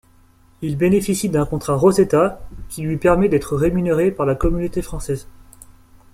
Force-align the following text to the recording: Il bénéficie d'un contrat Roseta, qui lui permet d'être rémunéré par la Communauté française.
Il 0.63 0.77
bénéficie 0.77 1.29
d'un 1.29 1.45
contrat 1.45 1.75
Roseta, 1.75 2.39
qui 2.69 2.81
lui 2.81 2.97
permet 2.97 3.29
d'être 3.29 3.55
rémunéré 3.55 4.09
par 4.09 4.25
la 4.25 4.33
Communauté 4.33 4.81
française. 4.81 5.27